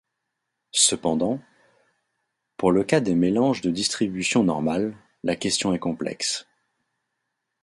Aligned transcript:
Cependant, 0.73 1.39
pour 2.57 2.71
le 2.71 2.83
cas 2.83 3.01
des 3.01 3.13
mélanges 3.13 3.61
de 3.61 3.69
distributions 3.69 4.43
normales, 4.43 4.95
la 5.23 5.35
question 5.35 5.75
est 5.75 5.77
complexe. 5.77 6.47